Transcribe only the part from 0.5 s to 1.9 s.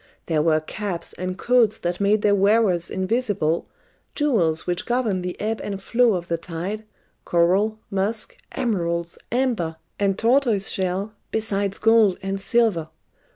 caps and coats